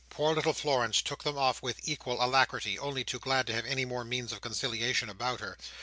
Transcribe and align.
Poor 0.09 0.33
little 0.33 0.51
Florence 0.53 0.99
took 0.99 1.23
them 1.23 1.37
off 1.37 1.61
with 1.61 1.87
equal 1.87 2.25
alacrity, 2.25 2.79
only 2.79 3.03
too 3.03 3.19
glad 3.19 3.45
to 3.45 3.53
have 3.53 3.67
any 3.67 3.85
more 3.85 4.03
means 4.03 4.31
of 4.31 4.41
conciliation 4.41 5.11
about 5.11 5.39
her. 5.41 5.59